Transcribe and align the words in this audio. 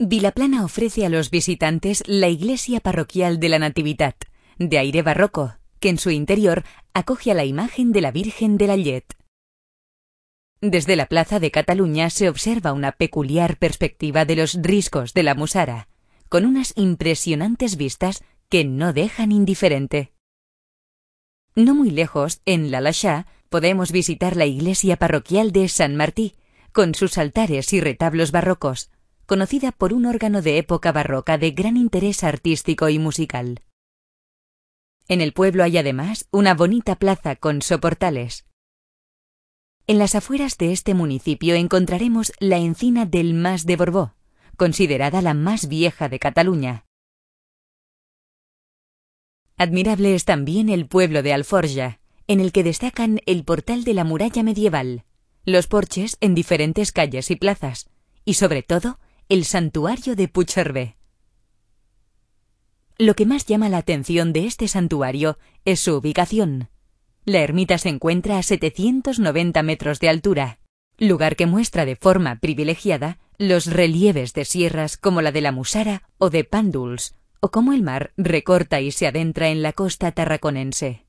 Vilaplana 0.00 0.64
ofrece 0.64 1.04
a 1.04 1.08
los 1.08 1.28
visitantes 1.28 2.04
la 2.06 2.28
iglesia 2.28 2.78
parroquial 2.78 3.40
de 3.40 3.48
la 3.48 3.58
Natividad, 3.58 4.14
de 4.56 4.78
aire 4.78 5.02
barroco, 5.02 5.56
que 5.80 5.88
en 5.88 5.98
su 5.98 6.10
interior 6.10 6.62
acoge 6.94 7.32
a 7.32 7.34
la 7.34 7.44
imagen 7.44 7.90
de 7.90 8.00
la 8.00 8.12
Virgen 8.12 8.58
de 8.58 8.66
la 8.68 8.76
Llet. 8.76 9.16
Desde 10.60 10.94
la 10.94 11.06
Plaza 11.06 11.40
de 11.40 11.50
Cataluña 11.50 12.10
se 12.10 12.28
observa 12.28 12.72
una 12.72 12.92
peculiar 12.92 13.58
perspectiva 13.58 14.24
de 14.24 14.36
los 14.36 14.54
riscos 14.62 15.14
de 15.14 15.24
la 15.24 15.34
Musara, 15.34 15.88
con 16.28 16.44
unas 16.46 16.74
impresionantes 16.76 17.76
vistas 17.76 18.22
que 18.48 18.64
no 18.64 18.92
dejan 18.92 19.32
indiferente. 19.32 20.12
No 21.56 21.74
muy 21.74 21.90
lejos, 21.90 22.40
en 22.44 22.70
La 22.70 22.80
Lachá, 22.80 23.26
podemos 23.48 23.90
visitar 23.90 24.36
la 24.36 24.46
iglesia 24.46 24.96
parroquial 24.96 25.50
de 25.50 25.68
San 25.68 25.96
Martí, 25.96 26.36
con 26.70 26.94
sus 26.94 27.18
altares 27.18 27.72
y 27.72 27.80
retablos 27.80 28.30
barrocos, 28.30 28.92
conocida 29.28 29.72
por 29.72 29.92
un 29.92 30.06
órgano 30.06 30.40
de 30.40 30.56
época 30.56 30.90
barroca 30.90 31.36
de 31.36 31.50
gran 31.50 31.76
interés 31.76 32.24
artístico 32.24 32.88
y 32.88 32.98
musical. 32.98 33.62
En 35.06 35.20
el 35.20 35.34
pueblo 35.34 35.64
hay 35.64 35.76
además 35.76 36.26
una 36.30 36.54
bonita 36.54 36.96
plaza 36.96 37.36
con 37.36 37.60
soportales. 37.60 38.46
En 39.86 39.98
las 39.98 40.14
afueras 40.14 40.56
de 40.56 40.72
este 40.72 40.94
municipio 40.94 41.56
encontraremos 41.56 42.32
la 42.40 42.56
encina 42.56 43.04
del 43.04 43.34
Mas 43.34 43.66
de 43.66 43.76
Borbó, 43.76 44.14
considerada 44.56 45.20
la 45.20 45.34
más 45.34 45.68
vieja 45.68 46.08
de 46.08 46.18
Cataluña. 46.18 46.86
Admirable 49.58 50.14
es 50.14 50.24
también 50.24 50.70
el 50.70 50.86
pueblo 50.86 51.22
de 51.22 51.34
Alforja, 51.34 52.00
en 52.28 52.40
el 52.40 52.50
que 52.50 52.64
destacan 52.64 53.20
el 53.26 53.44
portal 53.44 53.84
de 53.84 53.92
la 53.92 54.04
muralla 54.04 54.42
medieval, 54.42 55.04
los 55.44 55.66
porches 55.66 56.16
en 56.22 56.34
diferentes 56.34 56.92
calles 56.92 57.30
y 57.30 57.36
plazas, 57.36 57.90
y 58.24 58.34
sobre 58.34 58.62
todo 58.62 58.98
el 59.30 59.44
santuario 59.44 60.16
de 60.16 60.26
Puigcerver. 60.26 60.94
Lo 62.96 63.14
que 63.14 63.26
más 63.26 63.44
llama 63.44 63.68
la 63.68 63.76
atención 63.76 64.32
de 64.32 64.46
este 64.46 64.68
santuario 64.68 65.38
es 65.66 65.80
su 65.80 65.96
ubicación. 65.96 66.70
La 67.26 67.40
ermita 67.40 67.76
se 67.76 67.90
encuentra 67.90 68.38
a 68.38 68.42
790 68.42 69.62
metros 69.62 70.00
de 70.00 70.08
altura, 70.08 70.60
lugar 70.96 71.36
que 71.36 71.44
muestra 71.44 71.84
de 71.84 71.94
forma 71.94 72.36
privilegiada 72.36 73.18
los 73.36 73.66
relieves 73.66 74.32
de 74.32 74.46
sierras 74.46 74.96
como 74.96 75.20
la 75.20 75.30
de 75.30 75.42
la 75.42 75.52
Musara 75.52 76.08
o 76.16 76.30
de 76.30 76.44
Pánduls, 76.44 77.14
o 77.40 77.50
como 77.50 77.74
el 77.74 77.82
mar 77.82 78.12
recorta 78.16 78.80
y 78.80 78.92
se 78.92 79.06
adentra 79.06 79.50
en 79.50 79.60
la 79.60 79.74
costa 79.74 80.10
tarraconense. 80.10 81.04